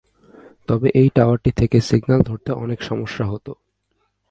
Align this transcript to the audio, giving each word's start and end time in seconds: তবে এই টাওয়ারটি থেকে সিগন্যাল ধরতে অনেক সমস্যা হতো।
তবে 0.67 0.87
এই 0.93 1.09
টাওয়ারটি 1.15 1.51
থেকে 1.51 1.77
সিগন্যাল 1.81 2.21
ধরতে 2.21 2.51
অনেক 2.63 2.79
সমস্যা 2.83 3.25
হতো। 3.25 3.51